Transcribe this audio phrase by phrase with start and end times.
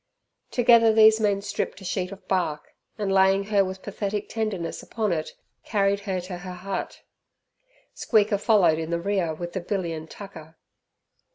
[0.49, 5.11] Together these men stripped a sheet of bark, and laying her with pathetic tenderness upon
[5.11, 7.03] it, carried her to her hut.
[7.93, 10.57] Squeaker followed in the rear with the billy and tucker.